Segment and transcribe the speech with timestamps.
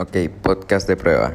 [0.00, 1.34] Ok, podcast de prueba.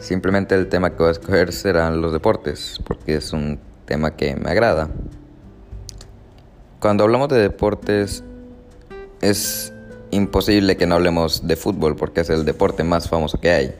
[0.00, 4.34] Simplemente el tema que voy a escoger serán los deportes, porque es un tema que
[4.34, 4.88] me agrada.
[6.80, 8.24] Cuando hablamos de deportes,
[9.20, 9.72] es
[10.10, 13.74] imposible que no hablemos de fútbol, porque es el deporte más famoso que hay.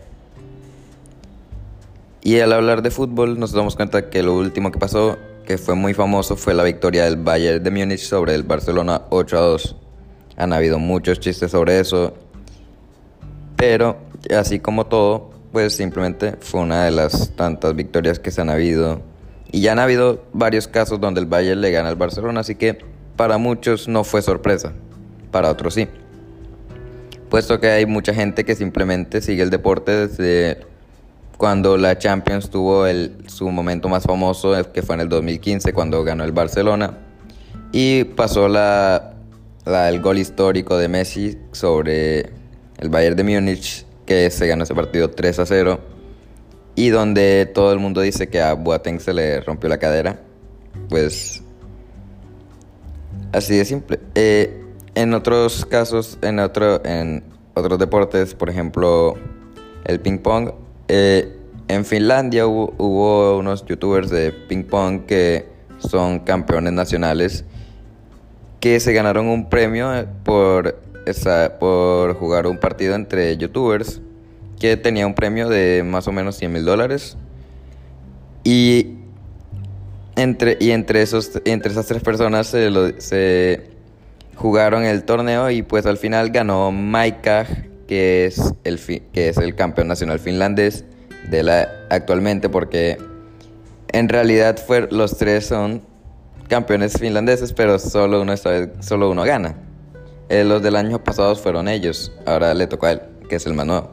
[2.23, 5.75] Y al hablar de fútbol nos damos cuenta que lo último que pasó, que fue
[5.75, 9.77] muy famoso, fue la victoria del Bayern de Múnich sobre el Barcelona 8 a 2.
[10.37, 12.15] Han habido muchos chistes sobre eso
[13.63, 13.97] pero
[14.37, 19.03] así como todo, pues simplemente fue una de las tantas victorias que se han habido.
[19.53, 22.79] Y ya han habido varios casos donde el Bayern le gana al Barcelona, así que
[23.15, 24.73] para muchos no fue sorpresa,
[25.31, 25.87] para otros sí.
[27.31, 30.67] Puesto que hay mucha gente que simplemente sigue el deporte desde
[31.37, 36.03] cuando la Champions tuvo el, su momento más famoso, que fue en el 2015, cuando
[36.03, 36.99] ganó el Barcelona.
[37.71, 39.15] Y pasó la,
[39.65, 42.42] el gol histórico de Messi sobre
[42.83, 45.81] el Bayern de Múnich, que se ganó ese partido 3 a 0,
[46.75, 50.21] y donde todo el mundo dice que a Boateng se le rompió la cadera,
[50.89, 51.45] pues
[53.33, 54.01] así de simple.
[54.17, 54.65] Eh,
[54.97, 57.23] en otros casos, en, otro, en
[57.55, 59.15] otros deportes, por ejemplo,
[59.85, 60.51] el ping pong,
[60.89, 61.37] eh,
[61.69, 65.47] en Finlandia hubo, hubo unos youtubers de ping pong que
[65.79, 67.45] son campeones nacionales
[68.59, 69.89] que se ganaron un premio
[70.25, 70.92] por
[71.59, 74.01] por jugar un partido entre youtubers
[74.59, 77.17] que tenía un premio de más o menos 100 mil dólares.
[78.45, 78.99] Y
[80.17, 83.63] entre, y entre, esos, entre esas tres personas se,
[84.37, 87.47] jugaron el torneo y pues al final ganó Maika,
[87.89, 88.79] que es el,
[89.13, 90.85] que es el campeón nacional finlandés
[91.29, 92.99] de la, actualmente porque
[93.93, 95.83] en realidad fue, los tres son
[96.49, 99.57] campeones finlandeses, pero solo uno, solo uno gana.
[100.33, 102.11] Eh, los del año pasado fueron ellos.
[102.25, 103.91] Ahora le tocó a él, que es el más nuevo.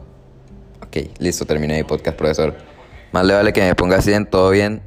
[0.82, 2.56] Ok, listo, terminé mi podcast, profesor.
[3.12, 4.82] Más le vale que me ponga así en todo bien.